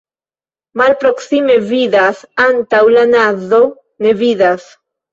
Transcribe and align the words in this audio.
Malproksime 0.81 1.59
vidas, 1.73 2.25
antaŭ 2.49 2.83
la 2.97 3.07
nazo 3.13 3.65
ne 4.09 4.19
vidas. 4.27 4.71